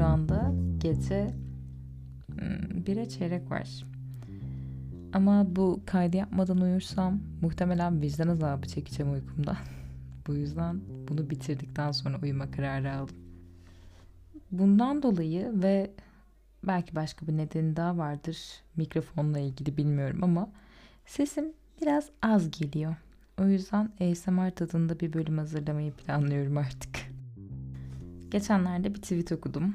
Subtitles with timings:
[0.00, 1.34] Şu anda gece
[2.26, 3.84] hmm, bire çeyrek var.
[5.12, 9.56] Ama bu kaydı yapmadan uyursam muhtemelen vicdan azabı çekeceğim uykumda.
[10.26, 13.16] bu yüzden bunu bitirdikten sonra uyuma kararı aldım.
[14.50, 15.90] Bundan dolayı ve
[16.64, 18.38] belki başka bir nedeni daha vardır
[18.76, 20.50] mikrofonla ilgili bilmiyorum ama
[21.06, 22.96] sesim biraz az geliyor.
[23.40, 27.10] O yüzden ASMR tadında bir bölüm hazırlamayı planlıyorum artık.
[28.30, 29.74] Geçenlerde bir tweet okudum.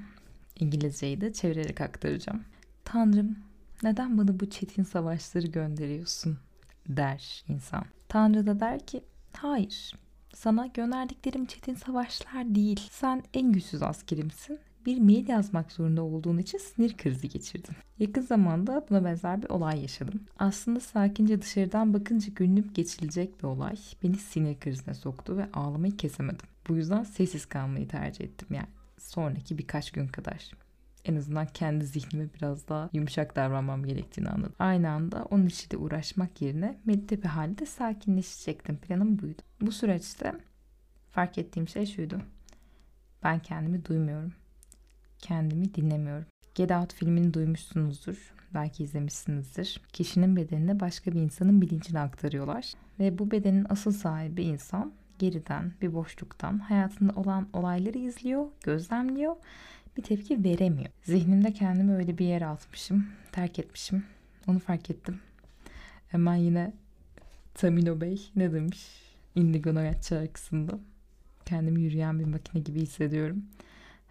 [0.60, 2.44] İngilizceyi de çevirerek aktaracağım.
[2.86, 3.36] Tanrım
[3.84, 6.38] neden bana bu çetin savaşları gönderiyorsun
[6.88, 7.86] der insan.
[8.08, 9.94] Tanrı da der ki hayır
[10.36, 12.88] sana gönderdiklerim çetin savaşlar değil.
[12.92, 17.76] Sen en güçsüz askerimsin bir mail yazmak zorunda olduğun için sinir krizi geçirdin.
[18.00, 20.22] Yakın zamanda buna benzer bir olay yaşadım.
[20.40, 26.48] Aslında sakince dışarıdan bakınca gülünüp geçilecek bir olay beni sinir krizine soktu ve ağlamayı kesemedim.
[26.70, 28.68] Bu yüzden sessiz kalmayı tercih ettim yani
[29.06, 30.52] sonraki birkaç gün kadar.
[31.06, 34.56] En azından kendi zihnime biraz daha yumuşak davranmam gerektiğini anladım.
[34.60, 38.78] Aynı anda onun içiyle uğraşmak yerine medite bir halde sakinleşecektim.
[38.78, 39.42] Planım buydu.
[39.62, 40.34] Bu süreçte
[41.12, 42.22] fark ettiğim şey şuydu.
[43.24, 44.34] Ben kendimi duymuyorum
[45.26, 46.26] kendimi dinlemiyorum.
[46.56, 48.34] Get Out filmini duymuşsunuzdur.
[48.54, 49.82] Belki izlemişsinizdir.
[49.94, 52.74] Kişinin bedenini başka bir insanın bilincine aktarıyorlar.
[53.00, 59.36] Ve bu bedenin asıl sahibi insan geriden, bir boşluktan hayatında olan olayları izliyor, gözlemliyor,
[59.98, 60.90] bir tepki veremiyor.
[61.04, 64.04] Zihnimde kendimi öyle bir yere atmışım, terk etmişim.
[64.48, 65.20] Onu fark ettim.
[66.08, 66.74] Hemen yine
[67.54, 68.88] Tamino Bey ne demiş
[69.36, 70.80] Indigo Noyat şarkısında.
[71.46, 73.44] Kendimi yürüyen bir makine gibi hissediyorum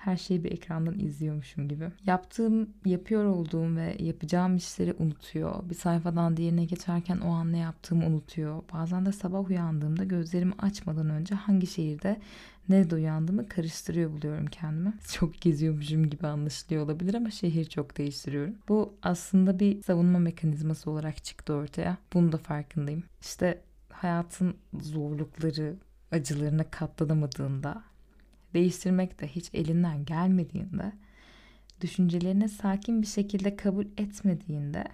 [0.05, 1.91] her şeyi bir ekrandan izliyormuşum gibi.
[2.06, 5.70] Yaptığım, yapıyor olduğum ve yapacağım işleri unutuyor.
[5.70, 8.62] Bir sayfadan diğerine geçerken o an ne yaptığımı unutuyor.
[8.72, 12.20] Bazen de sabah uyandığımda gözlerimi açmadan önce hangi şehirde
[12.69, 14.94] nerede uyandığımı karıştırıyor buluyorum kendimi.
[15.12, 18.54] Çok geziyormuşum gibi anlaşılıyor olabilir ama şehir çok değiştiriyorum.
[18.69, 21.97] Bu aslında bir savunma mekanizması olarak çıktı ortaya.
[22.12, 23.03] Bunu da farkındayım.
[23.21, 23.60] İşte
[23.91, 25.76] hayatın zorlukları,
[26.12, 27.84] acılarına katlanamadığında
[28.54, 30.92] değiştirmek de hiç elinden gelmediğinde,
[31.81, 34.84] düşüncelerini sakin bir şekilde kabul etmediğinde,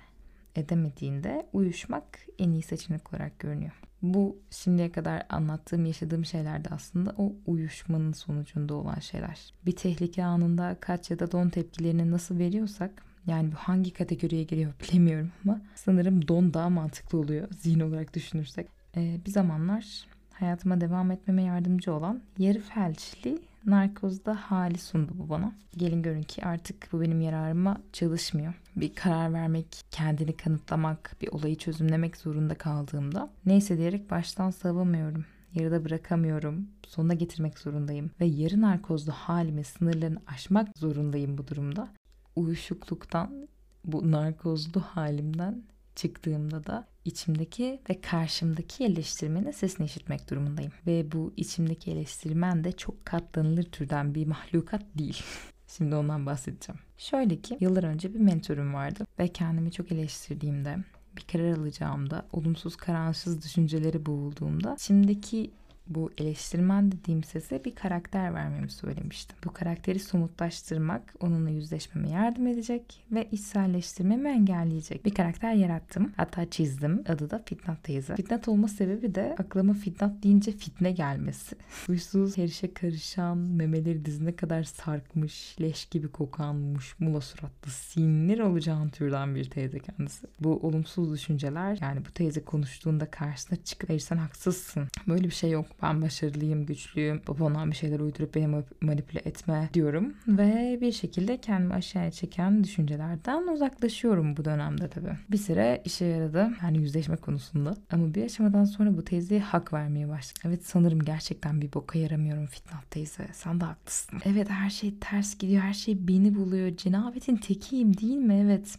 [0.55, 2.05] edemediğinde uyuşmak
[2.39, 3.73] en iyi seçenek olarak görünüyor.
[4.03, 9.55] Bu şimdiye kadar anlattığım, yaşadığım şeyler de aslında o uyuşmanın sonucunda olan şeyler.
[9.67, 14.73] Bir tehlike anında kaç ya da don tepkilerini nasıl veriyorsak, yani bu hangi kategoriye giriyor
[14.83, 18.67] bilemiyorum ama sanırım don daha mantıklı oluyor zihin olarak düşünürsek.
[18.97, 25.53] Ee, bir zamanlar hayatıma devam etmeme yardımcı olan yarı felçli narkozda hali sundu bu bana.
[25.77, 28.55] Gelin görün ki artık bu benim yararıma çalışmıyor.
[28.77, 35.25] Bir karar vermek, kendini kanıtlamak, bir olayı çözümlemek zorunda kaldığımda neyse diyerek baştan savamıyorum.
[35.55, 36.69] Yarıda bırakamıyorum.
[36.87, 38.11] Sonuna getirmek zorundayım.
[38.21, 41.89] Ve yarı narkozlu halimi sınırlarını aşmak zorundayım bu durumda.
[42.37, 43.49] Uyuşukluktan,
[43.85, 45.63] bu narkozlu halimden
[45.97, 50.73] çıktığımda da içimdeki ve karşımdaki eleştirmenin sesini işitmek durumundayım.
[50.87, 55.23] Ve bu içimdeki eleştirmen de çok katlanılır türden bir mahlukat değil.
[55.77, 56.81] Şimdi ondan bahsedeceğim.
[56.99, 60.77] Şöyle ki yıllar önce bir mentorum vardı ve kendimi çok eleştirdiğimde
[61.17, 65.51] bir karar alacağımda, olumsuz kararsız düşünceleri boğulduğumda içimdeki
[65.87, 69.37] bu eleştirmen dediğim sese bir karakter vermemi söylemiştim.
[69.45, 76.13] Bu karakteri somutlaştırmak onunla yüzleşmeme yardım edecek ve içselleştirmemi engelleyecek bir karakter yarattım.
[76.17, 77.05] Hatta çizdim.
[77.09, 78.17] Adı da Fitnat teyze.
[78.17, 81.57] Fitnat olma sebebi de aklıma Fitnat deyince fitne gelmesi.
[81.87, 89.35] Huysuz, herişe karışan, memeleri dizine kadar sarkmış, leş gibi kokanmış, mula suratlı, sinir olacağın türden
[89.35, 90.27] bir teyze kendisi.
[90.41, 94.89] Bu olumsuz düşünceler yani bu teyze konuştuğunda karşısına çıkıp sen haksızsın.
[95.09, 100.15] Böyle bir şey yok ben başarılıyım, güçlüyüm, babandan bir şeyler uydurup beni manipüle etme diyorum.
[100.29, 105.13] Ve bir şekilde kendimi aşağıya çeken düşüncelerden uzaklaşıyorum bu dönemde tabii.
[105.31, 107.75] Bir süre işe yaradı yani yüzleşme konusunda.
[107.93, 110.43] Ama bir aşamadan sonra bu teyzeye hak vermeye başladım.
[110.45, 113.29] Evet sanırım gerçekten bir boka yaramıyorum Fitnat teyze.
[113.33, 114.21] Sen de haklısın.
[114.25, 116.77] Evet her şey ters gidiyor, her şey beni buluyor.
[116.77, 118.43] Cenabetin tekiyim değil mi?
[118.45, 118.79] Evet.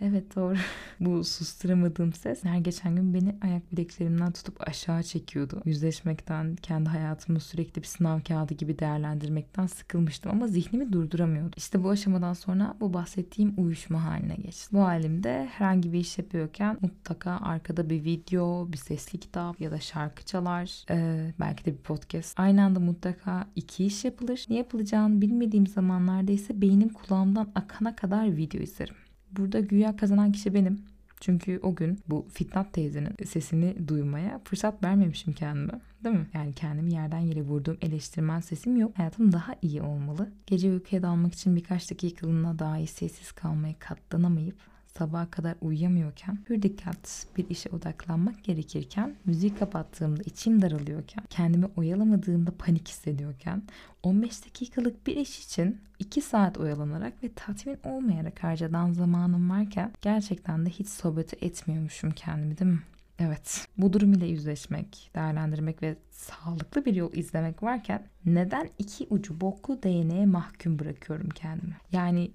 [0.00, 0.56] Evet doğru.
[1.00, 5.62] Bu susturamadığım ses her geçen gün beni ayak bileklerimden tutup aşağı çekiyordu.
[5.64, 11.52] Yüzleşmekten, kendi hayatımı sürekli bir sınav kağıdı gibi değerlendirmekten sıkılmıştım ama zihnimi durduramıyordum.
[11.56, 14.68] İşte bu aşamadan sonra bu bahsettiğim uyuşma haline geçti.
[14.72, 19.80] Bu halimde herhangi bir iş yapıyorken mutlaka arkada bir video, bir sesli kitap ya da
[19.80, 22.40] şarkı çalar, ee, belki de bir podcast.
[22.40, 24.46] Aynı anda mutlaka iki iş yapılır.
[24.50, 29.05] Ne yapılacağını bilmediğim zamanlarda ise beynim kulağımdan akana kadar video izlerim.
[29.36, 30.80] Burada güya kazanan kişi benim.
[31.20, 35.80] Çünkü o gün bu Fitnat teyzenin sesini duymaya fırsat vermemişim kendime.
[36.04, 36.26] Değil mi?
[36.34, 38.98] Yani kendimi yerden yere vurduğum eleştirmen sesim yok.
[38.98, 40.30] Hayatım daha iyi olmalı.
[40.46, 44.56] Gece uykuya dalmak için birkaç dakikalığına dahi sessiz kalmaya katlanamayıp
[44.98, 52.50] sabaha kadar uyuyamıyorken, hür dikkat bir işe odaklanmak gerekirken, müziği kapattığımda içim daralıyorken, kendimi oyalamadığımda
[52.58, 53.62] panik hissediyorken,
[54.02, 60.66] 15 dakikalık bir iş için 2 saat oyalanarak ve tatmin olmayarak harcadan zamanım varken gerçekten
[60.66, 62.82] de hiç sohbeti etmiyormuşum kendimi değil mi?
[63.18, 69.40] Evet, bu durum ile yüzleşmek, değerlendirmek ve sağlıklı bir yol izlemek varken neden iki ucu
[69.40, 71.76] boklu değneğe mahkum bırakıyorum kendimi?
[71.92, 72.30] Yani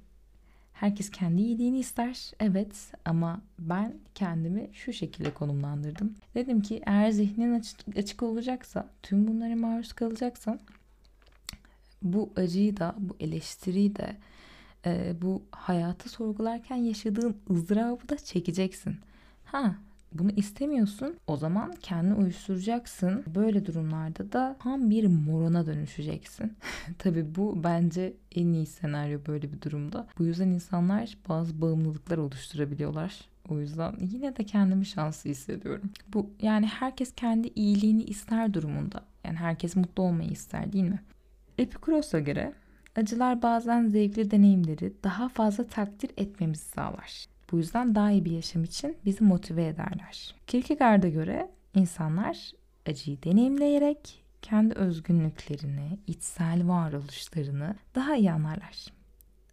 [0.82, 2.32] Herkes kendi iyiliğini ister.
[2.40, 6.16] Evet ama ben kendimi şu şekilde konumlandırdım.
[6.36, 10.60] Dedim ki eğer zihnin açık, açık olacaksa, tüm bunlara maruz kalacaksan
[12.02, 14.18] bu acıyı da, bu eleştiriyi de,
[14.86, 18.96] e, bu hayatı sorgularken yaşadığın ızdırabı da çekeceksin.
[19.46, 19.76] Ha
[20.14, 21.18] bunu istemiyorsun.
[21.28, 23.24] O zaman kendini uyuşturacaksın.
[23.36, 26.54] Böyle durumlarda da tam bir morona dönüşeceksin.
[26.98, 30.08] Tabii bu bence en iyi senaryo böyle bir durumda.
[30.18, 33.22] Bu yüzden insanlar bazı bağımlılıklar oluşturabiliyorlar.
[33.50, 35.92] O yüzden yine de kendimi şanslı hissediyorum.
[36.14, 39.06] Bu yani herkes kendi iyiliğini ister durumunda.
[39.26, 41.00] Yani herkes mutlu olmayı ister değil mi?
[41.58, 42.54] Epikuros'a göre
[42.96, 47.31] acılar bazen zevkli deneyimleri daha fazla takdir etmemizi sağlar.
[47.52, 50.36] Bu yüzden daha iyi bir yaşam için bizi motive ederler.
[50.48, 52.52] Kierkegaard'a göre insanlar
[52.86, 58.86] acıyı deneyimleyerek kendi özgünlüklerini, içsel varoluşlarını daha iyi anlarlar.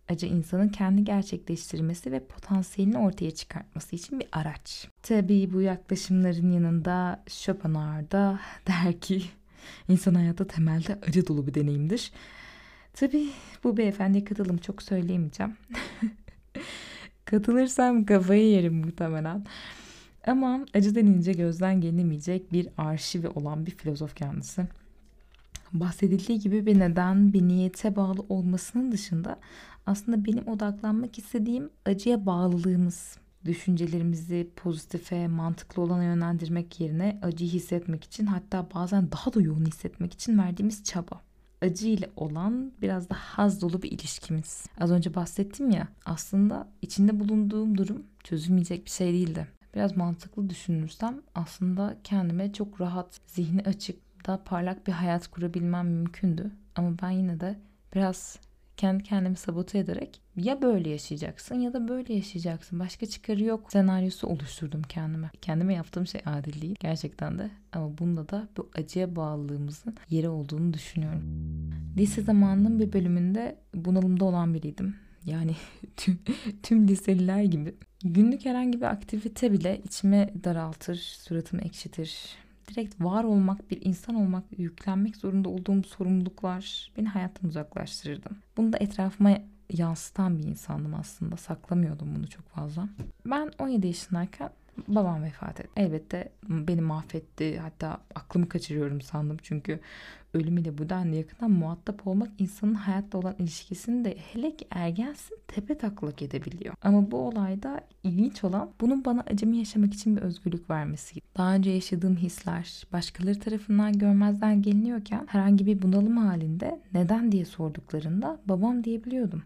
[0.09, 4.89] Acı insanın kendi gerçekleştirmesi ve potansiyelini ortaya çıkartması için bir araç.
[5.03, 9.23] Tabii bu yaklaşımların yanında Schopenhauer da der ki
[9.89, 12.12] insan hayatı temelde acı dolu bir deneyimdir.
[12.94, 13.29] Tabii
[13.65, 15.56] bu beyefendiye katılım çok söyleyemeyeceğim.
[17.31, 19.45] Katılırsam kafayı yerim muhtemelen.
[20.27, 24.69] Ama acı denince gözden gelinemeyecek bir arşivi olan bir filozof kendisi.
[25.73, 29.41] Bahsedildiği gibi bir neden, bir niyete bağlı olmasının dışında
[29.87, 33.19] aslında benim odaklanmak istediğim acıya bağlılığımız.
[33.45, 40.13] Düşüncelerimizi pozitife, mantıklı olana yönlendirmek yerine acıyı hissetmek için hatta bazen daha da yoğun hissetmek
[40.13, 41.28] için verdiğimiz çaba
[41.62, 44.66] acı ile olan biraz da haz dolu bir ilişkimiz.
[44.81, 49.49] Az önce bahsettim ya aslında içinde bulunduğum durum çözülmeyecek bir şey değildi.
[49.75, 53.96] Biraz mantıklı düşünürsem aslında kendime çok rahat, zihni açık,
[54.26, 56.50] daha parlak bir hayat kurabilmem mümkündü.
[56.76, 57.58] Ama ben yine de
[57.94, 58.38] biraz
[58.79, 62.81] kendi kendimi sabote ederek ya böyle yaşayacaksın ya da böyle yaşayacaksın.
[62.81, 65.31] Başka çıkarı yok senaryosu oluşturdum kendime.
[65.43, 67.51] Kendime yaptığım şey adil değil gerçekten de.
[67.73, 71.23] Ama bunda da bu acıya bağlılığımızın yeri olduğunu düşünüyorum.
[71.97, 74.97] Lise zamanının bir bölümünde bunalımda olan biriydim.
[75.25, 75.53] Yani
[75.97, 76.19] tüm,
[76.63, 77.75] tüm liseliler gibi.
[78.05, 82.37] Günlük herhangi bir aktivite bile içime daraltır, suratımı ekşitir,
[82.69, 88.31] direkt var olmak, bir insan olmak, yüklenmek zorunda olduğum sorumluluklar beni hayattan uzaklaştırırdı.
[88.56, 89.38] Bunu da etrafıma
[89.73, 91.37] yansıtan bir insandım aslında.
[91.37, 92.88] Saklamıyordum bunu çok fazla.
[93.26, 94.50] Ben 17 yaşındayken
[94.89, 95.71] babam vefat etti.
[95.77, 97.59] Elbette beni mahvetti.
[97.59, 99.37] Hatta aklımı kaçırıyorum sandım.
[99.43, 99.81] Çünkü
[100.35, 105.79] ölümüyle bu denli yakından muhatap olmak insanın hayatta olan ilişkisini de hele ki ergensin tepe
[105.79, 106.75] taklak edebiliyor.
[106.83, 111.21] Ama bu olayda ilginç olan bunun bana acımı yaşamak için bir özgürlük vermesi.
[111.37, 118.41] Daha önce yaşadığım hisler başkaları tarafından görmezden geliniyorken herhangi bir bunalım halinde neden diye sorduklarında
[118.47, 119.43] babam diyebiliyordum.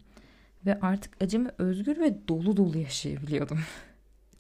[0.67, 3.59] Ve artık acımı özgür ve dolu dolu yaşayabiliyordum.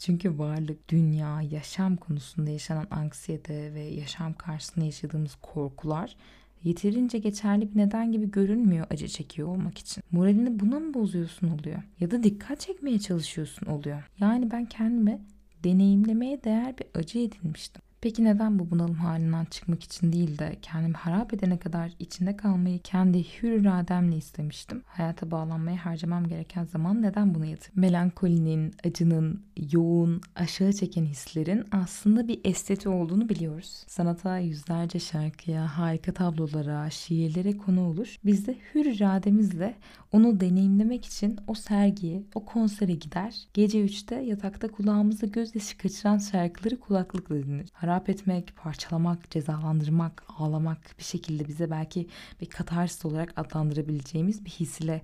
[0.02, 6.16] Çünkü varlık, dünya, yaşam konusunda yaşanan anksiyete ve yaşam karşısında yaşadığımız korkular
[6.64, 10.04] yeterince geçerli bir neden gibi görünmüyor acı çekiyor olmak için.
[10.12, 11.82] Moralini buna mı bozuyorsun oluyor?
[12.00, 14.10] Ya da dikkat çekmeye çalışıyorsun oluyor.
[14.18, 15.18] Yani ben kendime
[15.64, 17.82] deneyimlemeye değer bir acı edinmiştim.
[18.02, 22.78] Peki neden bu bunalım halinden çıkmak için değil de kendimi harap edene kadar içinde kalmayı
[22.78, 24.82] kendi hür irademle istemiştim?
[24.86, 27.80] Hayata bağlanmaya harcamam gereken zaman neden bunu yatırdım?
[27.80, 29.42] Melankolinin, acının,
[29.72, 33.84] yoğun, aşağı çeken hislerin aslında bir esteti olduğunu biliyoruz.
[33.86, 38.16] Sanata yüzlerce şarkıya, harika tablolara, şiirlere konu olur.
[38.24, 39.74] Biz de hür irademizle
[40.12, 43.34] onu deneyimlemek için o sergiye, o konsere gider.
[43.54, 47.66] Gece 3'te yatakta kulağımızda gözyaşı kaçıran şarkıları kulaklıkla dinler.
[48.08, 52.08] Etmek, parçalamak, cezalandırmak, ağlamak bir şekilde bize belki
[52.40, 55.02] bir katarsis olarak adlandırabileceğimiz bir his ile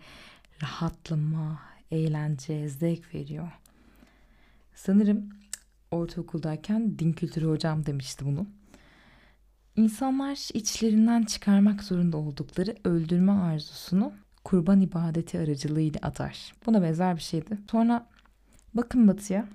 [0.62, 3.48] rahatlama, eğlence, zevk veriyor.
[4.74, 5.28] Sanırım
[5.90, 8.46] ortaokuldayken din kültürü hocam demişti bunu.
[9.76, 14.12] İnsanlar içlerinden çıkarmak zorunda oldukları öldürme arzusunu
[14.44, 16.52] kurban ibadeti aracılığıyla atar.
[16.66, 17.58] Buna benzer bir şeydi.
[17.70, 18.06] Sonra
[18.74, 19.48] bakın batıya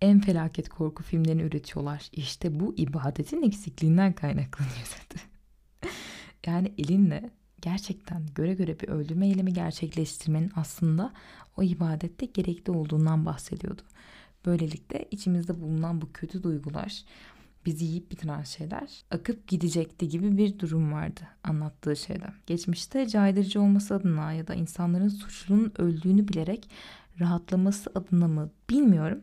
[0.00, 2.08] En felaket korku filmlerini üretiyorlar.
[2.12, 5.20] İşte bu ibadetin eksikliğinden kaynaklanıyor dedi.
[6.46, 11.12] yani elinle gerçekten göre göre bir öldürme eylemi gerçekleştirmenin aslında
[11.56, 13.82] o ibadette gerekli olduğundan bahsediyordu.
[14.46, 17.04] Böylelikle içimizde bulunan bu kötü duygular,
[17.66, 22.26] bizi yiyip bitiren şeyler akıp gidecekti gibi bir durum vardı anlattığı şeyde.
[22.46, 26.70] Geçmişte caydırıcı olması adına ya da insanların suçlunun öldüğünü bilerek
[27.20, 29.20] rahatlaması adına mı bilmiyorum.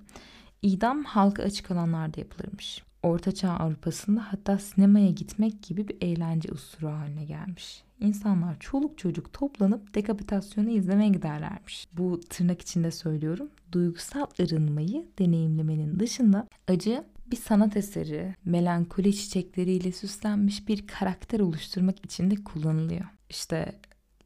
[0.66, 2.84] İdam halka açık alanlarda yapılırmış.
[3.04, 7.84] Ortaçağ Avrupa'sında hatta sinemaya gitmek gibi bir eğlence usulü haline gelmiş.
[8.00, 11.88] İnsanlar çoluk çocuk toplanıp dekapitasyonu izlemeye giderlermiş.
[11.94, 13.50] Bu tırnak içinde söylüyorum.
[13.72, 22.32] Duygusal arınmayı deneyimlemenin dışında acı bir sanat eseri, melankoli çiçekleriyle süslenmiş bir karakter oluşturmak için
[22.32, 23.06] de kullanılıyor.
[23.30, 23.76] İşte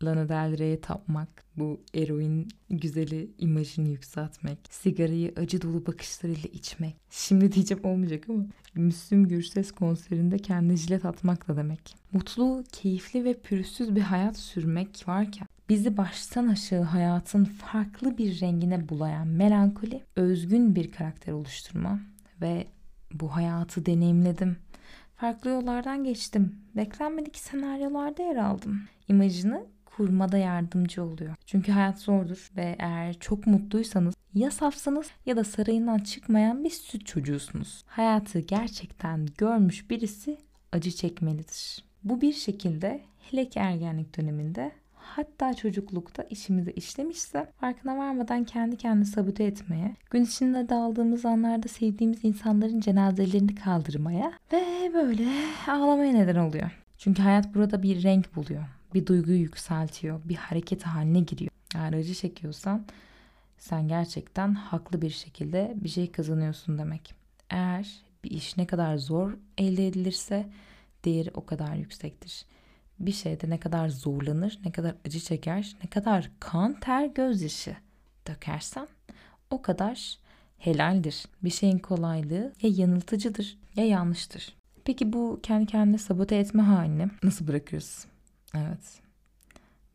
[0.04, 6.96] Lana Del Rey'e tapmak, bu eroin güzeli imajını yükseltmek, sigarayı acı dolu bakışlarıyla içmek.
[7.10, 11.96] Şimdi diyeceğim olmayacak ama Müslüm Gürses konserinde kendi jilet atmak da demek.
[12.12, 18.90] Mutlu, keyifli ve pürüzsüz bir hayat sürmek varken bizi baştan aşağı hayatın farklı bir rengine
[18.90, 22.00] bulayan melankoli, özgün bir karakter oluşturma
[22.42, 22.68] ve
[23.14, 24.58] bu hayatı deneyimledim.
[25.16, 26.56] Farklı yollardan geçtim.
[26.76, 28.82] Beklenmedik senaryolarda yer aldım.
[29.08, 29.66] İmajını
[30.00, 31.36] kurmada yardımcı oluyor.
[31.46, 37.06] Çünkü hayat zordur ve eğer çok mutluysanız ya safsınız ya da sarayından çıkmayan bir süt
[37.06, 37.84] çocuğusunuz.
[37.88, 40.38] Hayatı gerçekten görmüş birisi
[40.72, 41.84] acı çekmelidir.
[42.04, 43.02] Bu bir şekilde
[43.32, 50.24] hele ki ergenlik döneminde hatta çocuklukta işimize işlemişse farkına varmadan kendi kendini sabote etmeye, gün
[50.24, 55.28] içinde daldığımız anlarda sevdiğimiz insanların cenazelerini kaldırmaya ve böyle
[55.68, 56.72] ağlamaya neden oluyor.
[56.98, 61.52] Çünkü hayat burada bir renk buluyor bir duyguyu yükseltiyor, bir hareket haline giriyor.
[61.76, 62.86] Eğer acı çekiyorsan
[63.58, 67.14] sen gerçekten haklı bir şekilde bir şey kazanıyorsun demek.
[67.50, 67.90] Eğer
[68.24, 70.50] bir iş ne kadar zor elde edilirse
[71.06, 72.46] değeri o kadar yüksektir.
[73.00, 77.76] Bir şeyde ne kadar zorlanır, ne kadar acı çeker, ne kadar kan, ter, gözyaşı
[78.28, 78.88] dökersen
[79.50, 80.18] o kadar
[80.58, 81.26] helaldir.
[81.44, 84.56] Bir şeyin kolaylığı ya yanıltıcıdır ya yanlıştır.
[84.86, 88.06] Peki bu kendi kendine sabote etme halini nasıl bırakırız?
[88.56, 89.02] Evet.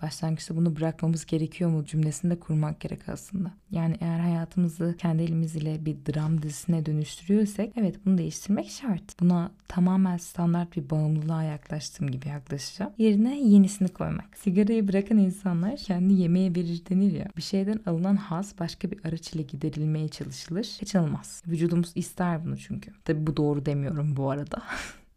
[0.02, 3.50] Başlangıçta bunu bırakmamız gerekiyor mu cümlesini de kurmak gerek aslında.
[3.70, 9.20] Yani eğer hayatımızı kendi elimiz ile bir dram dizisine dönüştürüyorsak evet bunu değiştirmek şart.
[9.20, 12.92] Buna tamamen standart bir bağımlılığa yaklaştığım gibi yaklaşacağım.
[12.98, 14.36] Yerine yenisini koymak.
[14.36, 17.28] Sigarayı bırakan insanlar kendi yemeğe verir denir ya.
[17.36, 20.76] Bir şeyden alınan haz başka bir araç ile giderilmeye çalışılır.
[20.80, 21.42] Kaçınılmaz.
[21.46, 22.90] Vücudumuz ister bunu çünkü.
[23.04, 24.62] Tabi bu doğru demiyorum bu arada.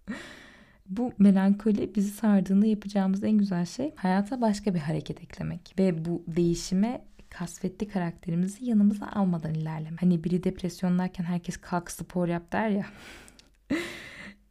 [0.90, 5.76] Bu melankoli bizi sardığında yapacağımız en güzel şey hayata başka bir hareket eklemek.
[5.80, 10.02] Ve bu değişime kasvetli karakterimizi yanımıza almadan ilerlemek.
[10.02, 12.86] Hani biri depresyondayken herkes kalk spor yap der ya.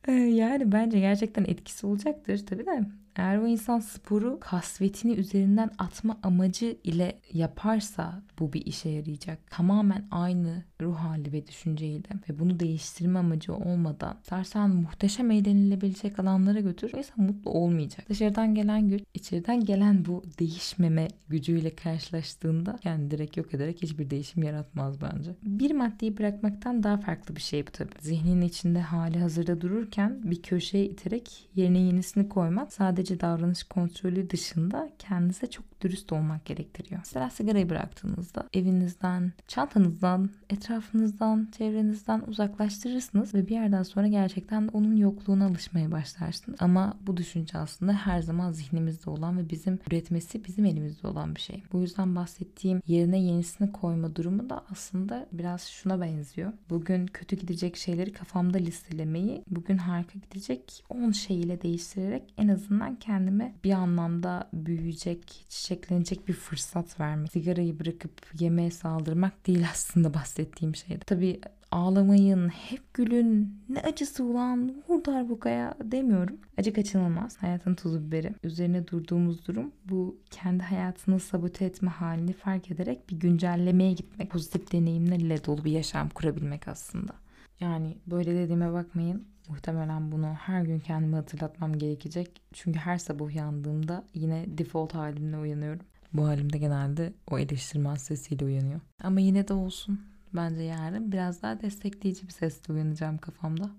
[0.15, 2.83] yani bence gerçekten etkisi olacaktır tabii de.
[3.17, 9.51] Eğer o insan sporu kasvetini üzerinden atma amacı ile yaparsa bu bir işe yarayacak.
[9.51, 16.61] Tamamen aynı ruh hali ve düşünceyle ve bunu değiştirme amacı olmadan dersen muhteşem eğlenilebilecek alanlara
[16.61, 16.91] götür.
[16.95, 18.09] O insan mutlu olmayacak.
[18.09, 24.43] Dışarıdan gelen güç, içeriden gelen bu değişmeme gücüyle karşılaştığında kendini direkt yok ederek hiçbir değişim
[24.43, 25.31] yaratmaz bence.
[25.43, 27.91] Bir maddeyi bırakmaktan daha farklı bir şey bu tabii.
[28.01, 34.31] Zihninin içinde hali hazırda dururken bir köşeye iterek yerine yenisini koymak sadece sadece davranış kontrolü
[34.31, 37.01] dışında kendinize çok dürüst olmak gerektiriyor.
[37.01, 45.47] Mesela sigarayı bıraktığınızda evinizden, çantanızdan, etrafınızdan, çevrenizden uzaklaştırırsınız ve bir yerden sonra gerçekten onun yokluğuna
[45.47, 46.59] alışmaya başlarsınız.
[46.63, 51.41] Ama bu düşünce aslında her zaman zihnimizde olan ve bizim üretmesi bizim elimizde olan bir
[51.41, 51.63] şey.
[51.73, 56.53] Bu yüzden bahsettiğim yerine yenisini koyma durumu da aslında biraz şuna benziyor.
[56.71, 62.96] Bugün kötü gidecek şeyleri kafamda listelemeyi bugün harika gidecek 10 şey ile değiştirerek en azından
[63.01, 67.33] kendime bir anlamda büyüyecek, çiçeklenecek bir fırsat vermek.
[67.33, 70.99] Sigarayı bırakıp yemeğe saldırmak değil aslında bahsettiğim şey.
[70.99, 76.37] Tabii ağlamayın, hep gülün, ne acısı ulan, vur darbukaya demiyorum.
[76.59, 77.37] Acı kaçınılmaz.
[77.37, 78.35] Hayatın tuzu biberi.
[78.45, 84.31] Üzerine durduğumuz durum bu kendi hayatını sabote etme halini fark ederek bir güncellemeye gitmek.
[84.31, 87.13] Pozitif deneyimlerle dolu bir yaşam kurabilmek aslında.
[87.61, 89.27] Yani böyle dediğime bakmayın.
[89.49, 92.43] Muhtemelen bunu her gün kendime hatırlatmam gerekecek.
[92.53, 95.87] Çünkü her sabah uyandığımda yine default halimle uyanıyorum.
[96.13, 98.81] Bu halimde genelde o eleştirmen sesiyle uyanıyor.
[99.03, 100.01] Ama yine de olsun.
[100.35, 103.71] Bence yarın biraz daha destekleyici bir sesle uyanacağım kafamda.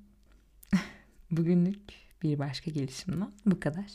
[1.31, 1.79] Bugünlük
[2.23, 3.85] bir başka gelişimden bu kadar.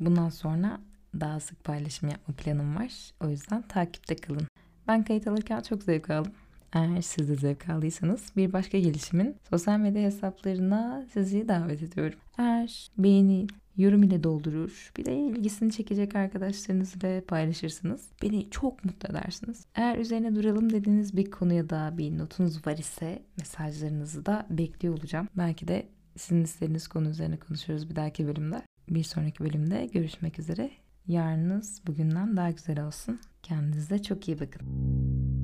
[0.00, 0.80] Bundan sonra
[1.20, 2.92] daha sık paylaşım yapma planım var.
[3.20, 4.46] O yüzden takipte kalın.
[4.88, 6.32] Ben kayıt alırken çok zevk aldım.
[6.72, 12.18] Eğer siz de zevk aldıysanız bir başka gelişimin sosyal medya hesaplarına sizi davet ediyorum.
[12.38, 13.46] Eğer beğeni,
[13.76, 18.08] yorum ile doldurur, bir de ilgisini çekecek arkadaşlarınızla paylaşırsınız.
[18.22, 19.64] Beni çok mutlu edersiniz.
[19.74, 25.28] Eğer üzerine duralım dediğiniz bir konuya da bir notunuz var ise mesajlarınızı da bekliyor olacağım.
[25.36, 28.62] Belki de sizin istediğiniz konu üzerine konuşuruz bir dahaki bölümde.
[28.90, 30.70] Bir sonraki bölümde görüşmek üzere.
[31.06, 33.20] Yarınız bugünden daha güzel olsun.
[33.42, 35.37] Kendinize çok iyi bakın.